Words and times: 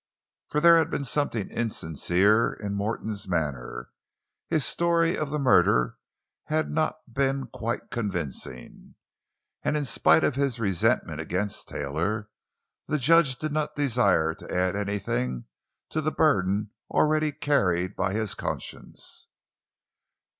For 0.47 0.59
there 0.59 0.79
had 0.79 0.89
been 0.89 1.03
something 1.03 1.51
insincere 1.51 2.53
in 2.53 2.73
Morton's 2.73 3.27
manner—his 3.27 4.65
story 4.65 5.15
of 5.15 5.29
the 5.29 5.37
murder 5.37 5.97
had 6.45 6.71
not 6.71 7.13
been 7.13 7.45
quite 7.45 7.91
convincing—and 7.91 9.77
in 9.77 9.85
spite 9.85 10.23
of 10.23 10.33
his 10.33 10.59
resentment 10.59 11.21
against 11.21 11.69
Taylor 11.69 12.31
the 12.87 12.97
judge 12.97 13.35
did 13.37 13.51
not 13.51 13.75
desire 13.75 14.33
to 14.33 14.51
add 14.51 14.75
anything 14.75 15.45
to 15.91 16.01
the 16.01 16.09
burden 16.11 16.71
already 16.89 17.31
carried 17.31 17.95
by 17.95 18.11
his 18.13 18.33
conscience. 18.33 19.27